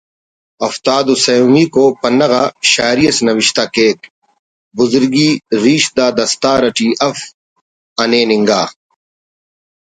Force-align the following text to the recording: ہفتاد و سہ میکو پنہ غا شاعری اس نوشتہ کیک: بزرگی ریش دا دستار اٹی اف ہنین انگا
ہفتاد 0.65 1.05
و 1.13 1.15
سہ 1.23 1.35
میکو 1.53 1.85
پنہ 2.01 2.25
غا 2.31 2.43
شاعری 2.71 3.05
اس 3.09 3.17
نوشتہ 3.27 3.63
کیک: 3.73 3.97
بزرگی 4.77 5.29
ریش 5.63 5.83
دا 5.97 6.07
دستار 6.17 6.61
اٹی 6.67 6.89
اف 7.07 7.17
ہنین 7.99 8.29
انگا 8.35 8.63